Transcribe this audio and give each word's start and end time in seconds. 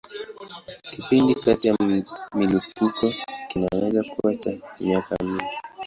Kipindi 0.91 1.33
kati 1.35 1.67
ya 1.67 1.75
milipuko 2.35 3.13
kinaweza 3.49 4.03
kuwa 4.03 4.35
cha 4.35 4.51
miaka 4.79 5.15
mingi. 5.23 5.57